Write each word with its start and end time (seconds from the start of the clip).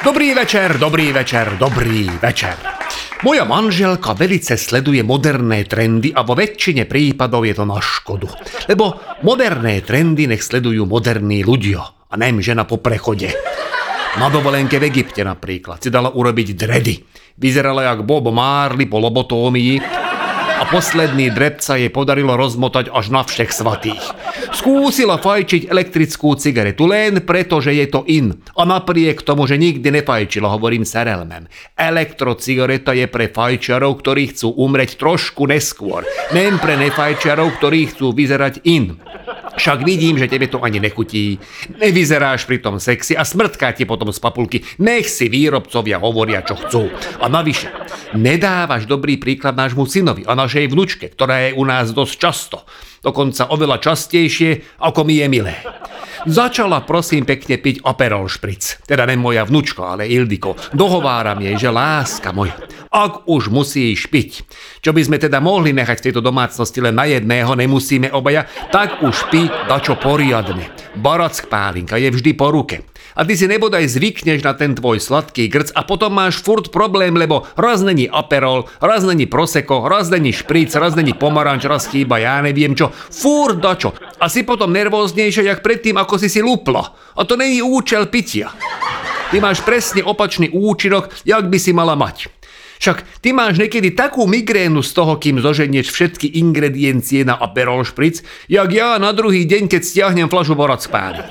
Dobrý 0.00 0.32
večer, 0.32 0.80
dobrý 0.80 1.12
večer, 1.12 1.60
dobrý 1.60 2.08
večer. 2.24 2.56
Moja 3.20 3.44
manželka 3.44 4.16
velice 4.16 4.56
sleduje 4.56 5.04
moderné 5.04 5.68
trendy 5.68 6.08
a 6.16 6.24
vo 6.24 6.32
väčšine 6.32 6.88
prípadov 6.88 7.44
je 7.44 7.52
to 7.52 7.68
na 7.68 7.76
škodu. 7.76 8.24
Lebo 8.64 8.96
moderné 9.20 9.84
trendy 9.84 10.24
nech 10.24 10.40
sledujú 10.40 10.88
moderní 10.88 11.44
ľudia 11.44 11.84
a 11.84 12.16
nem 12.16 12.40
žena 12.40 12.64
po 12.64 12.80
prechode. 12.80 13.28
Na 14.16 14.32
dovolenke 14.32 14.80
v 14.80 14.88
Egypte 14.88 15.20
napríklad 15.20 15.84
si 15.84 15.92
dala 15.92 16.08
urobiť 16.16 16.48
dredy. 16.56 16.94
Vyzerala 17.36 17.92
jak 17.92 18.00
Bob 18.08 18.32
Marley 18.32 18.88
po 18.88 19.04
lobotómii 19.04 19.99
posledný 20.70 21.34
drep 21.34 21.58
sa 21.58 21.74
jej 21.74 21.90
podarilo 21.90 22.38
rozmotať 22.38 22.94
až 22.94 23.10
na 23.10 23.26
všech 23.26 23.50
svatých. 23.50 24.04
Skúsila 24.54 25.18
fajčiť 25.18 25.66
elektrickú 25.66 26.38
cigaretu 26.38 26.86
len 26.86 27.20
preto, 27.26 27.58
že 27.58 27.74
je 27.74 27.86
to 27.90 28.06
in. 28.06 28.38
A 28.54 28.62
napriek 28.62 29.26
tomu, 29.26 29.50
že 29.50 29.58
nikdy 29.58 30.00
nefajčila, 30.00 30.48
hovorím 30.48 30.86
serelmem. 30.86 31.50
Elektrocigareta 31.74 32.94
je 32.94 33.10
pre 33.10 33.26
fajčiarov, 33.28 33.98
ktorí 34.00 34.30
chcú 34.30 34.54
umreť 34.54 34.96
trošku 34.96 35.50
neskôr. 35.50 36.06
Nem 36.30 36.56
pre 36.62 36.78
nefajčiarov, 36.78 37.58
ktorí 37.58 37.90
chcú 37.90 38.14
vyzerať 38.14 38.62
in. 38.64 38.96
Však 39.60 39.84
vidím, 39.84 40.16
že 40.16 40.24
tebe 40.24 40.48
to 40.48 40.64
ani 40.64 40.80
nechutí. 40.80 41.36
Nevyzeráš 41.76 42.48
pritom 42.48 42.80
sexy 42.80 43.12
a 43.12 43.28
smrtká 43.28 43.76
ti 43.76 43.84
potom 43.84 44.08
z 44.08 44.16
papulky. 44.16 44.64
Nech 44.80 45.04
si 45.12 45.28
výrobcovia 45.28 46.00
hovoria, 46.00 46.40
čo 46.40 46.56
chcú. 46.56 46.88
A 47.20 47.28
navyše, 47.28 47.68
nedávaš 48.16 48.88
dobrý 48.88 49.20
príklad 49.20 49.60
nášmu 49.60 49.84
synovi 49.84 50.24
a 50.24 50.32
našej 50.32 50.64
vnučke, 50.64 51.12
ktorá 51.12 51.44
je 51.44 51.60
u 51.60 51.68
nás 51.68 51.92
dosť 51.92 52.14
často. 52.16 52.64
Dokonca 53.04 53.52
oveľa 53.52 53.84
častejšie, 53.84 54.80
ako 54.80 55.04
mi 55.04 55.20
je 55.20 55.26
milé. 55.28 55.52
Začala 56.28 56.84
prosím 56.84 57.24
pekne 57.24 57.56
piť 57.56 57.80
Aperol 57.80 58.28
špric. 58.28 58.84
Teda 58.84 59.08
ne 59.08 59.16
moja 59.16 59.40
vnučka, 59.48 59.96
ale 59.96 60.04
Ildiko. 60.04 60.52
Dohováram 60.76 61.40
jej, 61.40 61.56
že 61.56 61.72
láska 61.72 62.36
moja, 62.36 62.60
ak 62.92 63.24
už 63.24 63.48
musíš 63.48 64.10
piť, 64.10 64.44
čo 64.84 64.92
by 64.92 65.00
sme 65.00 65.16
teda 65.16 65.40
mohli 65.40 65.72
nechať 65.72 65.96
v 65.96 66.06
tejto 66.10 66.20
domácnosti 66.20 66.82
len 66.84 66.92
na 66.92 67.08
jedného, 67.08 67.56
nemusíme 67.56 68.12
obaja, 68.12 68.44
tak 68.68 69.00
už 69.00 69.32
pi 69.32 69.48
dačo 69.48 69.96
poriadne. 69.96 70.68
Barack 70.98 71.48
pálinka 71.48 71.96
je 71.96 72.12
vždy 72.12 72.36
po 72.36 72.52
ruke. 72.52 72.84
A 73.18 73.26
ty 73.26 73.36
si 73.36 73.50
nebodaj 73.50 73.90
zvykneš 73.90 74.40
na 74.46 74.54
ten 74.54 74.78
tvoj 74.78 75.02
sladký 75.02 75.50
grc 75.50 75.74
a 75.74 75.82
potom 75.82 76.14
máš 76.14 76.40
furt 76.40 76.70
problém, 76.72 77.16
lebo 77.16 77.44
raz 77.58 77.82
není 77.82 78.06
aperol, 78.06 78.70
raz 78.80 79.02
není 79.02 79.26
proseko, 79.26 79.84
raz 79.88 80.08
není 80.08 80.32
špric, 80.32 80.74
raz 80.74 80.94
není 80.94 81.12
pomaranč, 81.12 81.66
raz 81.66 81.86
chýba 81.90 82.22
ja 82.22 82.40
neviem 82.40 82.72
čo. 82.72 82.90
Furt 82.92 83.58
dačo. 83.60 83.92
A 84.20 84.28
si 84.28 84.42
potom 84.42 84.72
nervóznejšia, 84.72 85.46
jak 85.46 85.64
predtým, 85.64 85.96
ako 85.96 86.20
si 86.20 86.28
si 86.28 86.40
lupla. 86.40 86.92
A 87.16 87.24
to 87.24 87.36
není 87.36 87.62
účel 87.62 88.06
pitia. 88.06 88.52
Ty 89.30 89.38
máš 89.38 89.62
presne 89.62 90.02
opačný 90.02 90.50
účinok, 90.50 91.06
jak 91.22 91.46
by 91.46 91.58
si 91.58 91.70
mala 91.70 91.94
mať. 91.94 92.39
Však 92.80 93.20
ty 93.20 93.36
máš 93.36 93.60
niekedy 93.60 93.92
takú 93.92 94.24
migrénu 94.24 94.80
z 94.80 94.90
toho, 94.96 95.20
kým 95.20 95.36
zoženieš 95.44 95.92
všetky 95.92 96.40
ingrediencie 96.40 97.28
na 97.28 97.36
Aperol 97.36 97.84
špric, 97.84 98.24
jak 98.48 98.72
ja 98.72 98.96
na 98.96 99.12
druhý 99.12 99.44
deň, 99.44 99.68
keď 99.68 99.82
stiahnem 99.84 100.32
flašu 100.32 100.56
borac 100.56 100.80
spáliť. 100.80 101.28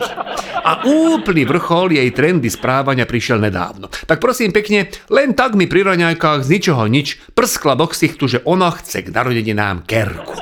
A 0.61 0.85
úplný 0.85 1.49
vrchol 1.49 1.97
jej 1.97 2.13
trendy 2.13 2.53
správania 2.53 3.09
prišiel 3.09 3.41
nedávno. 3.41 3.89
Tak 3.89 4.21
prosím 4.21 4.53
pekne, 4.53 4.93
len 5.09 5.33
tak 5.33 5.57
mi 5.57 5.65
pri 5.65 5.89
raňajkách 5.89 6.45
z 6.45 6.51
ničoho 6.53 6.85
nič 6.85 7.17
prskla 7.33 7.73
do 7.73 7.89
ksichtu, 7.89 8.29
že 8.29 8.45
ona 8.45 8.69
chce 8.69 9.09
k 9.09 9.09
narodeninám 9.09 9.89
kerku. 9.89 10.37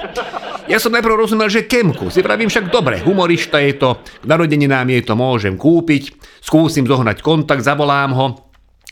Ja 0.67 0.83
som 0.83 0.91
najprv 0.91 1.23
rozumel, 1.23 1.47
že 1.47 1.63
kemku. 1.63 2.11
Si 2.11 2.19
pravím 2.19 2.51
však 2.51 2.67
dobre, 2.67 2.99
humorista 2.99 3.63
je 3.63 3.79
to, 3.79 4.03
k 4.03 4.25
narodeninám 4.27 4.91
jej 4.91 5.07
to 5.07 5.15
môžem 5.15 5.55
kúpiť, 5.55 6.11
skúsim 6.43 6.83
zohnať 6.83 7.23
kontakt, 7.23 7.63
zavolám 7.63 8.11
ho, 8.11 8.46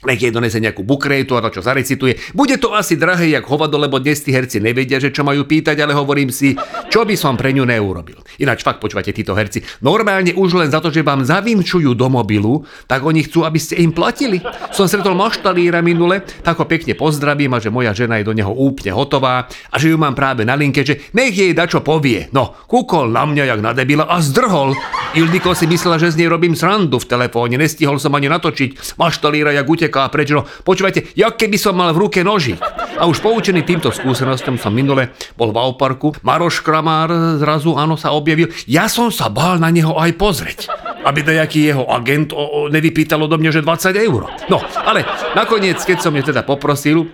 nech 0.06 0.22
jej 0.22 0.32
donese 0.32 0.62
nejakú 0.62 0.86
bukrétu 0.86 1.36
a 1.36 1.44
to, 1.44 1.60
čo 1.60 1.62
zarecituje. 1.66 2.34
Bude 2.38 2.56
to 2.62 2.72
asi 2.72 2.96
drahé, 2.96 3.34
jak 3.34 3.46
hovado, 3.50 3.76
lebo 3.76 3.98
dnes 4.00 4.22
tí 4.22 4.32
herci 4.32 4.62
nevedia, 4.62 5.02
že 5.02 5.12
čo 5.12 5.26
majú 5.26 5.44
pýtať, 5.44 5.78
ale 5.82 5.98
hovorím 5.98 6.30
si, 6.30 6.54
čo 6.90 7.04
by 7.04 7.18
som 7.18 7.36
pre 7.36 7.52
ňu 7.52 7.66
neurobil. 7.66 8.22
Ináč 8.40 8.62
fakt 8.62 8.80
počúvate 8.80 9.12
títo 9.12 9.34
herci. 9.34 9.66
Normálne 9.82 10.32
už 10.38 10.56
len 10.56 10.70
za 10.70 10.80
to, 10.80 10.94
že 10.94 11.06
vám 11.06 11.26
zavinčujú 11.26 11.98
do 11.98 12.08
mobilu, 12.08 12.64
tak 12.86 13.04
oni 13.04 13.26
chcú, 13.26 13.44
aby 13.44 13.60
ste 13.60 13.82
im 13.82 13.92
platili. 13.92 14.40
Som 14.72 14.86
stretol 14.86 15.18
maštalíra 15.18 15.82
minule, 15.82 16.24
tak 16.46 16.62
ho 16.62 16.66
pekne 16.68 16.94
pozdravím 16.94 17.56
a 17.56 17.62
že 17.64 17.74
moja 17.74 17.96
žena 17.96 18.20
je 18.20 18.28
do 18.28 18.34
neho 18.36 18.52
úplne 18.52 18.94
hotová 18.94 19.48
a 19.72 19.76
že 19.76 19.92
ju 19.92 19.98
mám 19.98 20.14
práve 20.14 20.44
na 20.44 20.54
linke, 20.54 20.86
že 20.86 21.02
nech 21.16 21.34
jej 21.36 21.52
dačo 21.56 21.82
povie. 21.82 22.28
No, 22.36 22.54
kúkol 22.68 23.10
na 23.10 23.24
mňa 23.26 23.44
jak 23.56 23.62
na 23.64 23.72
debila 23.72 24.06
a 24.06 24.20
zdrhol. 24.20 24.78
Ildiko 25.16 25.56
si 25.56 25.66
myslela, 25.66 25.96
že 25.96 26.12
z 26.12 26.20
nej 26.24 26.30
robím 26.30 26.54
srandu 26.54 27.00
v 27.00 27.08
telefóne, 27.08 27.56
nestihol 27.56 27.98
som 27.98 28.12
ani 28.14 28.28
natočiť. 28.28 29.00
Maštalíra 29.00 29.56
jak 29.56 29.68
uteká 29.96 30.12
preč, 30.12 30.28
no 30.36 30.44
počúvajte, 30.44 31.16
jak 31.16 31.40
keby 31.40 31.56
som 31.56 31.80
mal 31.80 31.96
v 31.96 32.04
ruke 32.04 32.20
noži. 32.20 32.60
A 33.00 33.08
už 33.08 33.24
poučený 33.24 33.64
týmto 33.64 33.96
skúsenosťom 33.96 34.60
som 34.60 34.76
minule 34.76 35.16
bol 35.40 35.56
v 35.56 35.60
Auparku, 35.64 36.12
Maroš 36.20 36.60
Kramár 36.60 37.40
zrazu 37.40 37.80
áno 37.80 37.96
sa 37.96 38.12
objavil. 38.12 38.52
Ja 38.68 38.92
som 38.92 39.08
sa 39.08 39.32
bál 39.32 39.56
na 39.64 39.72
neho 39.72 39.96
aj 39.96 40.12
pozrieť 40.20 40.62
aby 41.06 41.22
nejaký 41.22 41.70
jeho 41.70 41.86
agent 41.86 42.34
o, 42.34 42.42
o, 42.42 42.60
nevypýtal 42.66 43.22
odo 43.22 43.38
mňa, 43.38 43.54
že 43.54 43.62
20 43.62 43.94
eur. 44.10 44.26
No, 44.50 44.58
ale 44.90 45.06
nakoniec, 45.38 45.78
keď 45.78 46.02
som 46.02 46.10
je 46.18 46.34
teda 46.34 46.42
poprosil, 46.42 47.06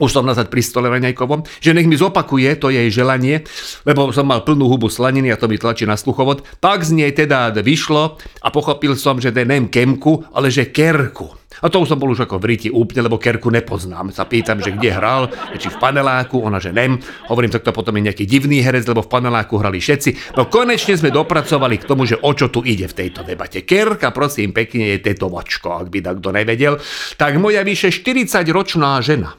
už 0.00 0.08
som 0.08 0.24
nazad 0.24 0.48
pri 0.48 0.64
stole 0.64 0.88
raňajkovom, 0.88 1.44
že 1.60 1.76
nech 1.76 1.84
mi 1.84 2.00
zopakuje 2.00 2.48
to 2.56 2.72
jej 2.72 2.88
želanie, 2.88 3.44
lebo 3.84 4.08
som 4.16 4.24
mal 4.24 4.40
plnú 4.40 4.72
hubu 4.72 4.88
slaniny 4.88 5.28
a 5.28 5.36
to 5.36 5.52
mi 5.52 5.60
tlačí 5.60 5.84
na 5.84 6.00
sluchovod, 6.00 6.48
tak 6.64 6.80
z 6.80 6.96
nej 6.96 7.12
teda 7.12 7.52
vyšlo 7.60 8.16
a 8.40 8.48
pochopil 8.48 8.96
som, 8.96 9.20
že 9.20 9.36
to 9.36 9.44
nem 9.44 9.68
kemku, 9.68 10.24
ale 10.32 10.48
že 10.48 10.72
kerku. 10.72 11.39
A 11.60 11.68
to 11.68 11.84
už 11.84 11.92
som 11.92 12.00
bol 12.00 12.12
už 12.12 12.24
ako 12.24 12.40
v 12.40 12.48
ríti 12.56 12.68
úplne, 12.72 13.04
lebo 13.06 13.20
Kerku 13.20 13.52
nepoznám. 13.52 14.08
Sa 14.10 14.24
pýtam, 14.24 14.60
že 14.64 14.72
kde 14.72 14.90
hral, 14.96 15.28
či 15.60 15.68
v 15.68 15.76
paneláku, 15.76 16.40
ona 16.40 16.56
že 16.56 16.72
nem. 16.72 16.96
Hovorím, 17.28 17.52
tak 17.52 17.64
to 17.64 17.72
potom 17.76 17.96
je 18.00 18.08
nejaký 18.08 18.24
divný 18.24 18.64
herec, 18.64 18.88
lebo 18.88 19.04
v 19.04 19.12
paneláku 19.12 19.60
hrali 19.60 19.78
všetci. 19.78 20.36
No 20.40 20.48
konečne 20.48 20.96
sme 20.96 21.12
dopracovali 21.12 21.76
k 21.80 21.88
tomu, 21.88 22.08
že 22.08 22.16
o 22.20 22.30
čo 22.32 22.48
tu 22.48 22.64
ide 22.64 22.88
v 22.88 22.96
tejto 22.96 23.22
debate. 23.22 23.62
Kerka, 23.64 24.10
prosím, 24.10 24.56
pekne 24.56 24.96
je 24.96 25.04
tetovačko, 25.12 25.84
ak 25.84 25.88
by 25.92 25.98
takto 26.00 26.32
nevedel. 26.32 26.80
Tak 27.20 27.36
moja 27.36 27.60
vyše 27.60 27.92
40-ročná 27.92 29.00
žena 29.04 29.36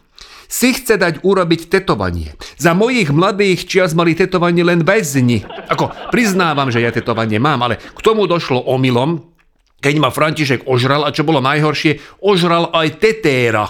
si 0.51 0.75
chce 0.75 0.99
dať 0.99 1.23
urobiť 1.23 1.71
tetovanie. 1.71 2.35
Za 2.59 2.75
mojich 2.75 3.07
mladých 3.07 3.63
čias 3.71 3.95
mali 3.95 4.19
tetovanie 4.19 4.67
len 4.67 4.83
bez 4.83 5.15
dni. 5.15 5.47
Ako 5.71 6.11
priznávam, 6.11 6.67
že 6.67 6.83
ja 6.83 6.91
tetovanie 6.91 7.39
mám, 7.39 7.63
ale 7.63 7.79
k 7.79 8.03
tomu 8.03 8.27
došlo 8.27 8.59
omylom, 8.67 9.30
keď 9.81 9.95
ma 9.97 10.13
František 10.13 10.69
ožral 10.69 11.03
a 11.03 11.11
čo 11.11 11.25
bolo 11.25 11.41
najhoršie, 11.41 12.21
ožral 12.21 12.69
aj 12.71 13.01
tetéra. 13.01 13.65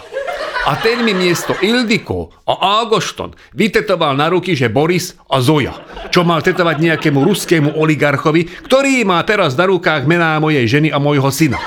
A 0.62 0.78
ten 0.78 1.02
mi 1.02 1.18
miesto 1.18 1.58
Ildiko 1.58 2.30
a 2.46 2.86
Agošton 2.86 3.34
vytetoval 3.58 4.14
na 4.14 4.30
ruky, 4.30 4.54
že 4.54 4.70
Boris 4.70 5.18
a 5.26 5.42
Zoja, 5.42 5.74
čo 6.14 6.22
mal 6.22 6.46
tetovať 6.46 6.78
nejakému 6.78 7.18
ruskému 7.18 7.74
oligarchovi, 7.74 8.70
ktorý 8.70 9.02
má 9.02 9.18
teraz 9.26 9.58
na 9.58 9.66
rukách 9.66 10.06
mená 10.06 10.38
mojej 10.38 10.70
ženy 10.70 10.94
a 10.94 11.02
môjho 11.02 11.34
syna. 11.34 11.58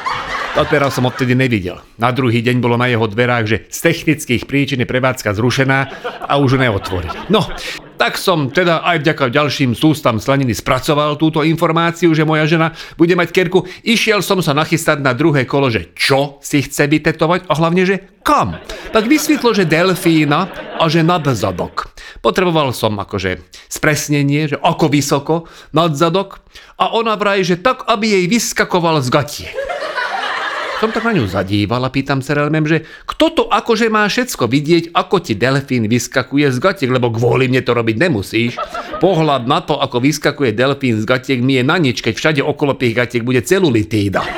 A 0.55 0.63
teraz 0.63 0.95
som 0.95 1.11
odtedy 1.11 1.35
nevidel. 1.35 1.83
Na 1.99 2.15
druhý 2.15 2.39
deň 2.39 2.63
bolo 2.63 2.79
na 2.79 2.87
jeho 2.87 3.11
dverách, 3.11 3.45
že 3.51 3.57
z 3.67 3.79
technických 3.91 4.47
príčin 4.47 4.79
je 4.79 4.87
prevádzka 4.87 5.35
zrušená 5.35 5.79
a 6.31 6.39
už 6.39 6.55
ho 6.55 6.63
neotvorili. 6.63 7.11
No, 7.27 7.43
tak 7.95 8.19
som 8.19 8.51
teda 8.51 8.83
aj 8.83 9.07
vďaka 9.07 9.31
ďalším 9.31 9.79
sústam 9.79 10.19
slaniny 10.19 10.53
spracoval 10.53 11.15
túto 11.15 11.47
informáciu, 11.47 12.11
že 12.13 12.27
moja 12.27 12.45
žena 12.51 12.75
bude 12.99 13.15
mať 13.15 13.31
kerku. 13.31 13.67
Išiel 13.87 14.21
som 14.21 14.43
sa 14.43 14.53
nachystať 14.53 15.01
na 15.01 15.15
druhé 15.15 15.47
kolo, 15.47 15.71
že 15.71 15.95
čo 15.95 16.43
si 16.43 16.63
chce 16.63 16.91
vytetovať 16.91 17.47
a 17.47 17.53
hlavne, 17.55 17.83
že 17.87 17.97
kam. 18.27 18.59
Tak 18.91 19.07
vysvetlo, 19.07 19.55
že 19.55 19.69
delfína 19.69 20.51
a 20.81 20.85
že 20.91 21.07
nadzadok. 21.07 21.93
Potreboval 22.25 22.73
som 22.75 22.99
akože 22.99 23.45
spresnenie, 23.69 24.51
že 24.51 24.57
ako 24.59 24.87
vysoko 24.91 25.35
nadzadok 25.71 26.41
a 26.81 26.91
ona 26.97 27.15
vraj, 27.15 27.45
že 27.47 27.61
tak, 27.61 27.87
aby 27.87 28.21
jej 28.21 28.25
vyskakoval 28.27 29.05
z 29.05 29.09
gatie 29.13 29.49
som 30.85 30.93
tak 30.93 31.09
na 31.09 31.17
ňu 31.17 31.25
zadíval 31.25 31.81
a 31.81 31.89
pýtam 31.89 32.21
sa 32.21 32.37
relmem, 32.37 32.69
že 32.69 32.85
kto 33.09 33.33
to 33.33 33.43
akože 33.49 33.89
má 33.89 34.05
všetko 34.05 34.45
vidieť, 34.45 34.85
ako 34.93 35.17
ti 35.17 35.33
delfín 35.33 35.89
vyskakuje 35.89 36.53
z 36.53 36.61
gatiek, 36.61 36.93
lebo 36.93 37.09
kvôli 37.09 37.49
mne 37.49 37.65
to 37.65 37.73
robiť 37.73 37.97
nemusíš. 37.97 38.61
Pohľad 39.01 39.49
na 39.49 39.65
to, 39.65 39.81
ako 39.81 40.05
vyskakuje 40.05 40.53
delfín 40.53 41.01
z 41.01 41.09
gatiek, 41.09 41.41
mi 41.41 41.57
je 41.57 41.65
na 41.65 41.81
nič, 41.81 42.05
keď 42.05 42.13
všade 42.21 42.41
okolo 42.45 42.77
tých 42.77 43.01
gatiek 43.01 43.25
bude 43.25 43.41
celulitída. 43.41 44.29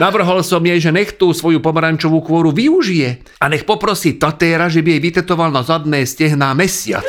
Navrhol 0.00 0.40
som 0.40 0.64
jej, 0.64 0.80
že 0.80 0.88
nech 0.88 1.12
tú 1.20 1.36
svoju 1.36 1.60
pomarančovú 1.60 2.24
kôru 2.24 2.56
využije 2.56 3.20
a 3.44 3.52
nech 3.52 3.68
poprosí 3.68 4.16
tatéra, 4.16 4.72
že 4.72 4.80
by 4.80 4.96
jej 4.96 5.04
vytetoval 5.04 5.52
na 5.52 5.60
zadné 5.60 6.08
stehná 6.08 6.56
mesiac. 6.56 7.04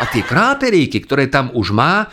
A 0.00 0.08
tie 0.08 0.24
kráteríky, 0.24 1.04
ktoré 1.04 1.28
tam 1.28 1.52
už 1.52 1.76
má, 1.76 2.08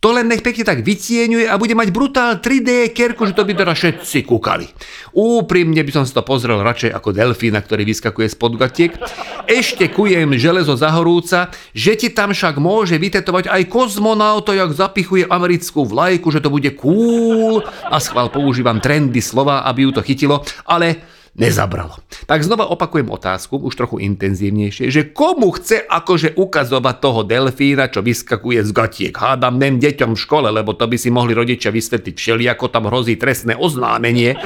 To 0.00 0.16
len 0.16 0.32
nech 0.32 0.40
pekne 0.40 0.64
tak 0.64 0.80
vytieňuje 0.80 1.44
a 1.44 1.60
bude 1.60 1.76
mať 1.76 1.92
brutál 1.92 2.40
3D 2.40 2.88
kerku, 2.96 3.28
že 3.28 3.36
to 3.36 3.44
by 3.44 3.52
teda 3.52 3.76
všetci 3.76 4.24
kúkali. 4.24 4.64
Úprimne 5.12 5.84
by 5.84 5.92
som 5.92 6.08
si 6.08 6.16
to 6.16 6.24
pozrel 6.24 6.64
radšej 6.64 6.96
ako 6.96 7.12
delfína, 7.12 7.60
ktorý 7.60 7.84
vyskakuje 7.84 8.32
z 8.32 8.36
podgatiek. 8.40 8.96
Ešte 9.44 9.92
kujem 9.92 10.40
železo 10.40 10.72
zahorúca, 10.72 11.52
že 11.76 12.00
ti 12.00 12.08
tam 12.08 12.32
však 12.32 12.56
môže 12.56 12.96
vytetovať 12.96 13.52
aj 13.52 13.68
kozmonauto, 13.68 14.56
jak 14.56 14.72
zapichuje 14.72 15.28
americkú 15.28 15.84
vlajku, 15.84 16.32
že 16.32 16.40
to 16.40 16.48
bude 16.48 16.72
cool. 16.80 17.60
A 17.84 18.00
schvál 18.00 18.32
používam 18.32 18.80
trendy 18.80 19.20
slova, 19.20 19.68
aby 19.68 19.84
ju 19.84 19.92
to 19.92 20.00
chytilo, 20.00 20.40
ale 20.64 21.19
nezabralo. 21.38 21.98
Tak 22.26 22.42
znova 22.42 22.68
opakujem 22.70 23.06
otázku, 23.06 23.58
už 23.58 23.74
trochu 23.78 24.02
intenzívnejšie, 24.02 24.90
že 24.90 25.02
komu 25.14 25.54
chce 25.54 25.82
akože 25.86 26.34
ukazovať 26.34 26.96
toho 26.98 27.20
delfína, 27.22 27.88
čo 27.88 28.02
vyskakuje 28.02 28.66
z 28.66 28.70
gatiek. 28.74 29.14
Hádam 29.14 29.56
nem 29.56 29.78
deťom 29.78 30.14
v 30.14 30.22
škole, 30.22 30.48
lebo 30.50 30.74
to 30.74 30.90
by 30.90 30.96
si 30.98 31.08
mohli 31.08 31.32
rodičia 31.32 31.70
vysvetliť 31.70 32.14
všeli, 32.14 32.44
ako 32.50 32.66
tam 32.68 32.90
hrozí 32.90 33.14
trestné 33.16 33.54
oznámenie. 33.54 34.36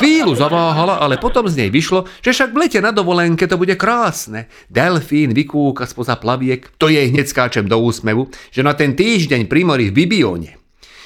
Chvíľu 0.00 0.32
zaváhala, 0.36 0.98
ale 0.98 1.20
potom 1.20 1.46
z 1.46 1.66
nej 1.66 1.70
vyšlo, 1.70 2.08
že 2.24 2.32
však 2.32 2.50
v 2.56 2.60
lete 2.66 2.80
na 2.80 2.90
dovolenke 2.90 3.44
to 3.44 3.60
bude 3.60 3.76
krásne. 3.76 4.48
Delfín 4.72 5.36
vykúka 5.36 5.86
spoza 5.86 6.16
plaviek, 6.16 6.72
to 6.80 6.90
jej 6.90 7.08
hneď 7.12 7.30
skáčem 7.30 7.68
do 7.68 7.78
úsmevu, 7.78 8.32
že 8.50 8.64
na 8.64 8.72
ten 8.74 8.96
týždeň 8.96 9.46
pri 9.46 9.62
mori 9.62 9.92
v 9.92 9.96
Bibione, 10.02 10.58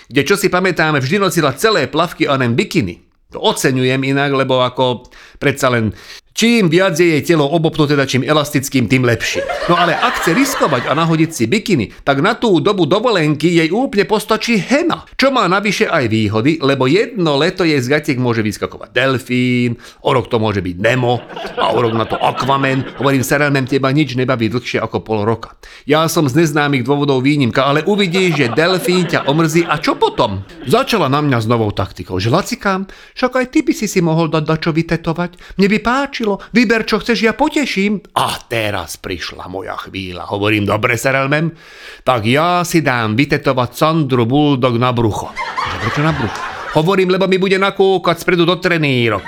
kde 0.09 0.23
čo 0.25 0.37
si 0.39 0.49
pamätáme, 0.49 1.03
vždy 1.03 1.21
nosila 1.21 1.57
celé 1.57 1.91
plavky 1.91 2.25
a 2.25 2.39
len 2.39 2.57
bikiny. 2.57 3.04
Oceňujem 3.39 4.03
inak, 4.07 4.31
lebo 4.35 4.63
ako 4.63 5.11
predsa 5.39 5.71
len 5.71 5.95
Čím 6.35 6.67
viac 6.67 6.99
je 6.99 7.15
jej 7.15 7.23
telo 7.23 7.47
obopnuté, 7.47 7.95
teda 7.95 8.11
čím 8.11 8.27
elastickým, 8.27 8.91
tým 8.91 9.07
lepšie. 9.07 9.71
No 9.71 9.79
ale 9.79 9.95
ak 9.95 10.19
chce 10.19 10.35
riskovať 10.35 10.91
a 10.91 10.99
nahodiť 10.99 11.31
si 11.31 11.47
bikiny, 11.47 12.03
tak 12.03 12.19
na 12.19 12.35
tú 12.35 12.59
dobu 12.59 12.91
dovolenky 12.91 13.55
jej 13.55 13.71
úplne 13.71 14.03
postačí 14.03 14.59
hena. 14.59 15.07
Čo 15.15 15.31
má 15.31 15.47
navyše 15.47 15.87
aj 15.87 16.11
výhody, 16.11 16.59
lebo 16.59 16.91
jedno 16.91 17.39
leto 17.39 17.63
jej 17.63 17.79
z 17.79 17.87
gatiek 17.87 18.19
môže 18.19 18.43
vyskakovať 18.43 18.91
delfín, 18.91 19.79
o 20.03 20.11
rok 20.11 20.27
to 20.27 20.43
môže 20.43 20.59
byť 20.59 20.75
Nemo 20.75 21.23
a 21.55 21.71
o 21.71 21.79
rok 21.79 21.95
na 21.95 22.03
to 22.03 22.19
Aquaman. 22.19 22.83
Hovorím, 22.99 23.23
Serelmem, 23.23 23.71
teba 23.71 23.95
nič 23.95 24.19
nebaví 24.19 24.51
dlhšie 24.51 24.83
ako 24.83 25.07
pol 25.07 25.23
roka. 25.23 25.55
Ja 25.87 26.03
som 26.11 26.27
z 26.27 26.35
neznámych 26.35 26.83
dôvodov 26.83 27.23
výnimka, 27.23 27.63
ale 27.63 27.87
uvidíš, 27.87 28.43
že 28.43 28.47
delfín 28.59 29.07
ťa 29.07 29.31
omrzí 29.31 29.63
a 29.63 29.79
čo 29.79 29.95
potom? 29.95 30.43
Začala 30.67 31.07
na 31.07 31.23
mňa 31.23 31.39
s 31.39 31.47
novou 31.47 31.71
taktikou, 31.71 32.19
že 32.19 32.27
lacikám, 32.27 32.91
však 33.15 33.39
aj 33.39 33.47
ty 33.55 33.63
by 33.63 33.71
si 33.71 33.87
si 33.87 34.03
mohol 34.03 34.27
dať 34.27 34.43
dačo 34.43 34.75
vytetovať. 34.75 35.63
Mne 35.63 35.71
by 35.71 35.79
páči 35.79 36.24
páčilo, 36.25 36.41
vyber 36.56 36.82
čo 36.88 36.97
chceš, 37.05 37.19
ja 37.21 37.37
poteším. 37.37 38.00
A 38.17 38.41
teraz 38.49 38.97
prišla 38.97 39.44
moja 39.53 39.76
chvíľa. 39.76 40.25
Hovorím, 40.32 40.65
dobre, 40.65 40.97
Serelmem, 40.97 41.53
tak 42.00 42.25
ja 42.25 42.65
si 42.65 42.81
dám 42.81 43.12
vytetovať 43.12 43.71
Sandru 43.76 44.25
Bulldog 44.25 44.81
na 44.81 44.97
brucho. 44.97 45.29
Že 45.37 45.76
prečo 45.85 46.00
na 46.00 46.17
brucho? 46.17 46.41
Hovorím, 46.81 47.12
lebo 47.12 47.29
mi 47.29 47.37
bude 47.37 47.61
nakúkať 47.61 48.17
spredu 48.25 48.49
do 48.49 48.56
trenírok. 48.56 49.23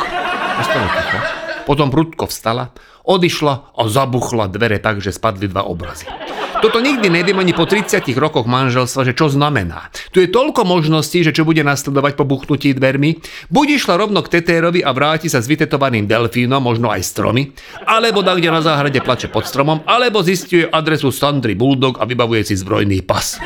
Potom 1.68 1.92
prudko 1.92 2.26
vstala, 2.26 2.72
odišla 3.04 3.76
a 3.76 3.82
zabuchla 3.86 4.48
dvere 4.48 4.80
tak, 4.80 5.04
že 5.04 5.12
spadli 5.12 5.52
dva 5.52 5.68
obrazy. 5.68 6.08
Toto 6.56 6.80
nikdy 6.80 7.12
neviem 7.12 7.36
ani 7.36 7.52
po 7.52 7.68
30 7.68 8.00
rokoch 8.16 8.48
manželstva, 8.48 9.04
že 9.04 9.12
čo 9.12 9.28
znamená. 9.28 9.92
Tu 10.08 10.24
je 10.24 10.32
toľko 10.32 10.64
možností, 10.64 11.20
že 11.20 11.36
čo 11.36 11.44
bude 11.44 11.60
nasledovať 11.60 12.16
po 12.16 12.24
buchnutí 12.24 12.72
dvermi. 12.72 13.20
Buď 13.52 13.66
išla 13.76 14.00
rovno 14.00 14.24
k 14.24 14.40
tetérovi 14.40 14.80
a 14.80 14.90
vráti 14.96 15.28
sa 15.28 15.44
s 15.44 15.50
vytetovaným 15.52 16.08
delfínom, 16.08 16.64
možno 16.64 16.88
aj 16.88 17.04
stromy, 17.04 17.52
alebo 17.84 18.24
da 18.24 18.32
kde 18.32 18.48
na 18.48 18.64
záhrade 18.64 19.04
plače 19.04 19.28
pod 19.28 19.44
stromom, 19.44 19.84
alebo 19.84 20.24
zistuje 20.24 20.64
adresu 20.64 21.12
Sandry 21.12 21.52
Bulldog 21.52 22.00
a 22.00 22.08
vybavuje 22.08 22.48
si 22.48 22.54
zbrojný 22.56 23.04
pas. 23.04 23.36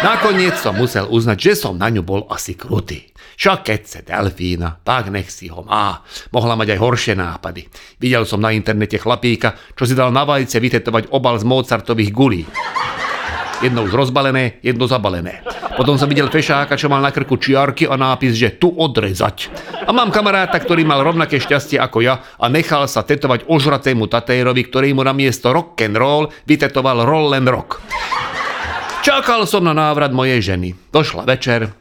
Nakoniec 0.00 0.56
som 0.56 0.72
musel 0.80 1.04
uznať, 1.04 1.36
že 1.36 1.52
som 1.60 1.76
na 1.76 1.92
ňu 1.92 2.00
bol 2.00 2.24
asi 2.32 2.56
krutý. 2.56 3.12
Však 3.36 3.68
keď 3.68 3.78
chce 3.84 4.00
delfína, 4.08 4.80
tak 4.80 5.12
nech 5.12 5.28
si 5.28 5.52
ho 5.52 5.60
má. 5.60 6.00
Mohla 6.32 6.56
mať 6.56 6.72
aj 6.72 6.78
horšie 6.80 7.14
nápady. 7.20 7.68
Videl 8.00 8.24
som 8.24 8.40
na 8.40 8.56
internete 8.56 8.96
chlapíka, 8.96 9.60
čo 9.76 9.84
si 9.84 9.92
dal 9.92 10.08
na 10.08 10.24
vajce 10.24 10.56
vytetovať 10.56 11.12
obal 11.12 11.36
z 11.36 11.44
Mozartových 11.44 12.16
gulí. 12.16 12.48
Jedno 13.60 13.84
už 13.84 13.92
rozbalené, 13.92 14.56
jedno 14.64 14.88
zabalené. 14.88 15.44
Potom 15.76 16.00
som 16.00 16.08
videl 16.08 16.32
fešáka, 16.32 16.80
čo 16.80 16.88
mal 16.88 17.04
na 17.04 17.12
krku 17.12 17.36
čiarky 17.36 17.84
a 17.84 18.00
nápis, 18.00 18.40
že 18.40 18.56
tu 18.56 18.72
odrezať. 18.72 19.52
A 19.84 19.92
mám 19.92 20.08
kamaráta, 20.08 20.56
ktorý 20.56 20.80
mal 20.88 21.04
rovnaké 21.04 21.36
šťastie 21.36 21.76
ako 21.76 22.00
ja 22.00 22.24
a 22.40 22.48
nechal 22.48 22.88
sa 22.88 23.04
tetovať 23.04 23.44
ožratému 23.44 24.08
tatérovi, 24.08 24.64
ktorý 24.64 24.96
mu 24.96 25.04
na 25.04 25.12
miesto 25.12 25.52
rock 25.52 25.76
and 25.84 26.00
roll 26.00 26.32
vytetoval 26.48 27.04
roll 27.04 27.36
and 27.36 27.52
rock. 27.52 27.84
Čakal 29.00 29.48
som 29.48 29.64
na 29.64 29.72
návrat 29.72 30.12
mojej 30.12 30.52
ženy. 30.52 30.76
Došla 30.92 31.24
večer. 31.24 31.72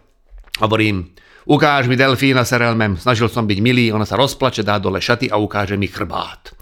Hovorím, 0.64 1.12
Ukáž 1.50 1.90
mi 1.90 1.98
delfína, 1.98 2.46
serelmem. 2.46 2.94
Snažil 2.94 3.26
som 3.26 3.50
byť 3.50 3.58
milý, 3.58 3.90
ona 3.90 4.06
sa 4.06 4.14
rozplače, 4.14 4.62
dá 4.62 4.78
dole 4.78 5.02
šaty 5.02 5.34
a 5.34 5.42
ukáže 5.42 5.74
mi 5.82 5.90
chrbát. 5.90 6.54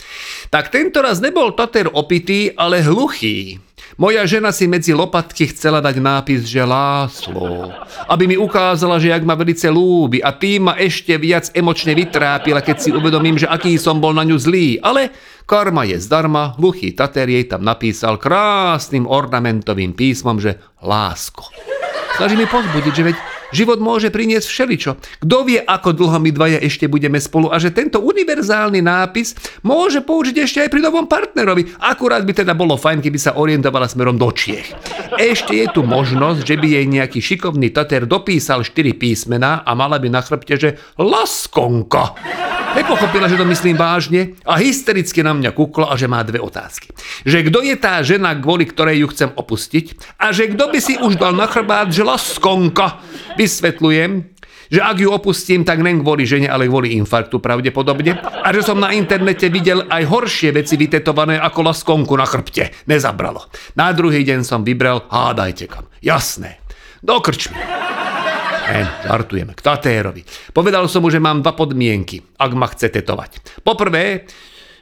Tak 0.48 0.72
tento 0.72 1.04
raz 1.04 1.20
nebol 1.20 1.52
Tater 1.52 1.92
opitý, 1.92 2.56
ale 2.56 2.80
hluchý. 2.80 3.60
Moja 3.98 4.28
žena 4.30 4.54
si 4.54 4.70
medzi 4.70 4.94
lopatky 4.94 5.50
chcela 5.50 5.82
dať 5.82 5.98
nápis, 5.98 6.46
že 6.46 6.62
láslo, 6.62 7.74
aby 8.06 8.30
mi 8.30 8.38
ukázala, 8.38 9.02
že 9.02 9.10
jak 9.10 9.26
ma 9.26 9.34
velice 9.34 9.72
lúbi 9.74 10.22
a 10.22 10.36
tým 10.36 10.70
ma 10.70 10.78
ešte 10.78 11.18
viac 11.18 11.50
emočne 11.56 11.98
vytrápila, 11.98 12.62
keď 12.62 12.78
si 12.78 12.90
uvedomím, 12.94 13.42
že 13.42 13.50
aký 13.50 13.80
som 13.80 13.98
bol 13.98 14.14
na 14.14 14.22
ňu 14.22 14.38
zlý. 14.38 14.78
Ale 14.86 15.10
karma 15.50 15.88
je 15.88 15.98
zdarma, 15.98 16.54
hluchý 16.62 16.94
Tater 16.94 17.26
jej 17.26 17.48
tam 17.50 17.66
napísal 17.66 18.22
krásnym 18.22 19.10
ornamentovým 19.10 19.98
písmom, 19.98 20.38
že 20.38 20.62
lásko. 20.84 21.50
Snaží 22.22 22.38
mi 22.38 22.46
pozbudiť, 22.46 22.94
že 22.94 23.04
veď 23.14 23.18
Život 23.56 23.80
môže 23.80 24.12
priniesť 24.12 24.48
všeličo. 24.48 24.92
Kto 25.24 25.38
vie, 25.48 25.60
ako 25.64 25.96
dlho 25.96 26.20
my 26.20 26.32
dvaja 26.36 26.60
ešte 26.60 26.92
budeme 26.92 27.22
spolu 27.24 27.48
a 27.48 27.58
že 27.62 27.72
tento 27.72 28.04
univerzálny 28.04 28.84
nápis 28.84 29.36
môže 29.64 30.04
použiť 30.04 30.36
ešte 30.44 30.60
aj 30.68 30.70
pri 30.72 30.82
novom 30.84 31.08
partnerovi. 31.08 31.80
Akurát 31.80 32.28
by 32.28 32.44
teda 32.44 32.52
bolo 32.52 32.76
fajn, 32.76 33.00
keby 33.00 33.20
sa 33.20 33.40
orientovala 33.40 33.88
smerom 33.88 34.20
do 34.20 34.28
Čiech. 34.36 34.76
Ešte 35.16 35.64
je 35.64 35.68
tu 35.72 35.88
možnosť, 35.88 36.44
že 36.44 36.56
by 36.60 36.68
jej 36.68 36.86
nejaký 36.86 37.20
šikovný 37.24 37.72
tater 37.72 38.04
dopísal 38.04 38.68
4 38.68 39.00
písmená 39.00 39.64
a 39.64 39.72
mala 39.72 39.96
by 39.96 40.12
na 40.12 40.20
chrbte, 40.20 40.56
že 40.60 40.70
Laskonka. 41.00 42.20
Nepochopila, 42.77 43.25
že 43.25 43.41
to 43.41 43.45
myslím 43.50 43.74
vážne 43.74 44.38
a 44.45 44.62
hystericky 44.62 45.25
na 45.25 45.33
mňa 45.33 45.50
kukla 45.50 45.89
a 45.89 45.97
že 45.97 46.06
má 46.06 46.21
dve 46.21 46.38
otázky. 46.38 46.94
Že 47.25 47.50
kto 47.50 47.59
je 47.65 47.75
tá 47.81 48.06
žena, 48.06 48.38
kvôli 48.38 48.69
ktorej 48.69 49.01
ju 49.01 49.07
chcem 49.09 49.29
opustiť 49.33 49.97
a 50.21 50.29
že 50.29 50.53
kto 50.53 50.69
by 50.69 50.77
si 50.77 50.94
už 51.01 51.18
dal 51.18 51.33
na 51.33 51.50
chrbát, 51.50 51.89
že 51.89 52.06
laskonka. 52.06 53.01
Vysvetľujem, 53.33 54.29
že 54.69 54.79
ak 54.83 55.01
ju 55.01 55.09
opustím, 55.09 55.65
tak 55.65 55.81
len 55.81 56.06
kvôli 56.06 56.29
žene, 56.29 56.53
ale 56.53 56.69
kvôli 56.69 56.94
infarktu 57.01 57.41
pravdepodobne. 57.41 58.21
A 58.21 58.47
že 58.53 58.62
som 58.62 58.77
na 58.77 58.94
internete 58.94 59.50
videl 59.50 59.81
aj 59.89 60.03
horšie 60.06 60.53
veci 60.53 60.77
vytetované 60.77 61.41
ako 61.41 61.74
laskonku 61.74 62.13
na 62.13 62.29
chrbte. 62.29 62.85
Nezabralo. 62.85 63.50
Na 63.74 63.89
druhý 63.89 64.21
deň 64.21 64.45
som 64.45 64.62
vybral, 64.62 65.01
hádajte 65.09 65.65
kam. 65.65 65.89
Jasné. 66.03 66.62
Do 67.01 67.22
krčmy. 67.22 67.57
Ne, 68.68 68.84
žartujeme, 69.07 69.56
k 69.56 69.62
Tatérovi. 69.63 70.28
Povedal 70.51 70.92
som 70.92 71.00
mu, 71.00 71.07
že 71.07 71.24
mám 71.24 71.39
dva 71.39 71.56
podmienky, 71.56 72.20
ak 72.36 72.51
ma 72.51 72.67
chce 72.67 72.91
tetovať. 72.91 73.63
Poprvé, 73.63 74.27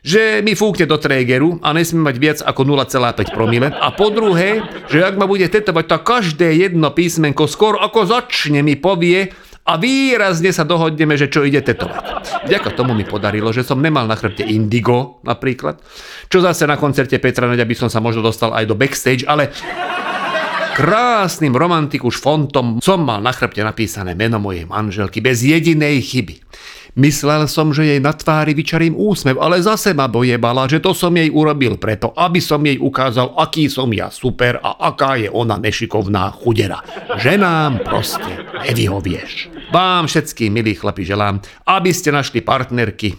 že 0.05 0.45
mi 0.45 0.53
fúkne 0.53 0.85
do 0.85 1.01
trégeru 1.01 1.57
a 1.65 1.73
nesmie 1.73 2.01
mať 2.01 2.15
viac 2.21 2.39
ako 2.45 2.61
0,5 2.61 3.33
promile. 3.33 3.73
A 3.73 3.89
po 3.93 4.13
druhé, 4.13 4.61
že 4.89 5.01
ak 5.01 5.17
ma 5.17 5.25
bude 5.25 5.49
tetovať, 5.49 5.85
tak 5.85 6.01
každé 6.05 6.53
jedno 6.61 6.93
písmenko 6.93 7.49
skôr 7.49 7.77
ako 7.81 8.05
začne 8.05 8.61
mi 8.61 8.77
povie 8.77 9.33
a 9.65 9.81
výrazne 9.81 10.53
sa 10.53 10.61
dohodneme, 10.61 11.17
že 11.17 11.25
čo 11.25 11.41
ide 11.41 11.57
tetovať. 11.57 12.45
Vďaka 12.45 12.69
tomu 12.77 12.93
mi 12.93 13.01
podarilo, 13.01 13.49
že 13.49 13.65
som 13.65 13.81
nemal 13.81 14.05
na 14.05 14.13
chrbte 14.13 14.45
indigo 14.45 15.17
napríklad, 15.25 15.81
čo 16.29 16.37
zase 16.37 16.69
na 16.69 16.77
koncerte 16.77 17.17
Petra 17.17 17.49
Naďa 17.49 17.65
by 17.65 17.73
som 17.73 17.89
sa 17.89 17.97
možno 17.97 18.21
dostal 18.21 18.53
aj 18.53 18.69
do 18.69 18.77
backstage, 18.77 19.25
ale 19.25 19.49
krásnym 20.75 21.55
romantikuš 21.55 22.19
fontom 22.19 22.83
som 22.83 22.99
mal 23.07 23.23
na 23.23 23.31
chrbte 23.31 23.63
napísané 23.63 24.11
meno 24.11 24.43
mojej 24.43 24.67
manželky 24.67 25.23
bez 25.23 25.39
jedinej 25.39 26.03
chyby. 26.03 26.43
Myslel 26.99 27.47
som, 27.51 27.75
že 27.75 27.83
jej 27.83 27.99
na 27.99 28.15
tvári 28.15 28.55
vyčarím 28.55 28.95
úsmev, 28.95 29.35
ale 29.39 29.59
zase 29.59 29.91
ma 29.91 30.07
bojebala, 30.07 30.67
že 30.67 30.79
to 30.79 30.95
som 30.95 31.11
jej 31.11 31.27
urobil 31.27 31.75
preto, 31.75 32.11
aby 32.15 32.39
som 32.39 32.63
jej 32.63 32.79
ukázal, 32.79 33.35
aký 33.35 33.67
som 33.67 33.91
ja 33.91 34.07
super 34.07 34.63
a 34.63 34.79
aká 34.91 35.19
je 35.19 35.27
ona 35.27 35.59
nešikovná 35.59 36.31
chudera. 36.39 36.79
Že 37.19 37.39
nám 37.39 37.83
proste 37.83 38.47
nevyhovieš. 38.63 39.51
Vám 39.75 40.07
všetkým, 40.07 40.55
milí 40.55 40.75
chlapi, 40.75 41.03
želám, 41.03 41.43
aby 41.67 41.91
ste 41.91 42.15
našli 42.15 42.39
partnerky, 42.39 43.11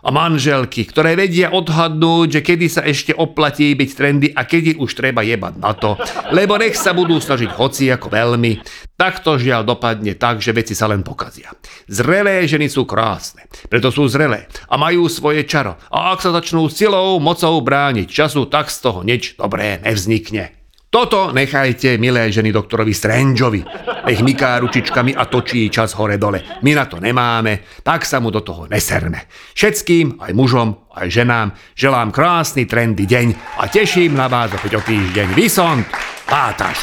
a 0.00 0.08
manželky, 0.08 0.88
ktoré 0.88 1.16
vedia 1.16 1.52
odhadnúť, 1.52 2.38
že 2.38 2.40
kedy 2.40 2.66
sa 2.68 2.82
ešte 2.84 3.12
oplatí 3.12 3.72
byť 3.76 3.90
trendy 3.92 4.28
a 4.32 4.44
kedy 4.44 4.80
už 4.80 4.96
treba 4.96 5.20
jebať 5.24 5.54
na 5.60 5.72
to, 5.76 5.96
lebo 6.32 6.56
nech 6.56 6.76
sa 6.76 6.96
budú 6.96 7.20
snažiť 7.20 7.50
hoci 7.52 7.92
ako 7.92 8.08
veľmi. 8.08 8.60
Tak 8.96 9.24
to 9.24 9.40
žiaľ 9.40 9.64
dopadne 9.64 10.12
tak, 10.16 10.44
že 10.44 10.52
veci 10.52 10.76
sa 10.76 10.88
len 10.88 11.00
pokazia. 11.00 11.52
Zrelé 11.88 12.44
ženy 12.44 12.68
sú 12.68 12.84
krásne, 12.84 13.48
preto 13.72 13.88
sú 13.88 14.04
zrelé 14.08 14.48
a 14.68 14.76
majú 14.76 15.08
svoje 15.08 15.48
čaro. 15.48 15.80
A 15.88 16.12
ak 16.12 16.20
sa 16.20 16.36
začnú 16.36 16.68
silou, 16.68 17.16
mocou 17.16 17.56
brániť 17.64 18.08
času, 18.08 18.44
tak 18.48 18.68
z 18.68 18.78
toho 18.84 19.00
nič 19.00 19.40
dobré 19.40 19.80
nevznikne. 19.80 20.59
Toto 20.90 21.30
nechajte, 21.30 22.02
milé 22.02 22.34
ženy, 22.34 22.50
doktorovi 22.50 22.90
Strangeovi. 22.90 23.62
Nech 24.10 24.26
myká 24.26 24.58
ručičkami 24.58 25.14
a 25.14 25.30
točí 25.30 25.70
čas 25.70 25.94
hore-dole. 25.94 26.42
My 26.66 26.74
na 26.74 26.90
to 26.90 26.98
nemáme, 26.98 27.62
tak 27.86 28.02
sa 28.02 28.18
mu 28.18 28.34
do 28.34 28.42
toho 28.42 28.66
neserme. 28.66 29.30
Všetkým, 29.54 30.18
aj 30.18 30.34
mužom, 30.34 30.90
aj 30.90 31.06
ženám, 31.14 31.54
želám 31.78 32.10
krásny, 32.10 32.66
trendy 32.66 33.06
deň 33.06 33.26
a 33.62 33.70
teším 33.70 34.18
na 34.18 34.26
vás 34.26 34.50
opäť 34.50 34.76
o 34.76 34.82
týždeň. 34.82 35.30
Vysont, 35.38 35.86
Pátaš. 36.26 36.82